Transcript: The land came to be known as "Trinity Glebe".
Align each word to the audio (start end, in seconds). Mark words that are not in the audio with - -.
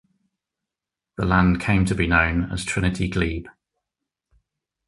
The 1.17 1.25
land 1.25 1.59
came 1.61 1.85
to 1.85 1.93
be 1.93 2.07
known 2.07 2.51
as 2.51 2.65
"Trinity 2.65 3.07
Glebe". 3.07 3.45